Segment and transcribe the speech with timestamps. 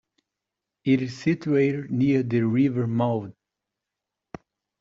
[0.83, 3.35] It is situated near the river Mulde.